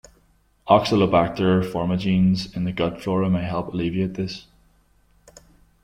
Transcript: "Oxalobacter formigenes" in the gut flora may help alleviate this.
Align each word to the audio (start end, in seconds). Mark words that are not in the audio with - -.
"Oxalobacter 0.67 1.61
formigenes" 1.63 2.55
in 2.55 2.63
the 2.63 2.71
gut 2.71 2.99
flora 3.03 3.29
may 3.29 3.43
help 3.43 3.71
alleviate 3.71 4.15
this. 4.15 4.47